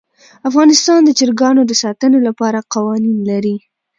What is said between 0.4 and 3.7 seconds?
افغانستان د چرګانو د ساتنې لپاره قوانین لري.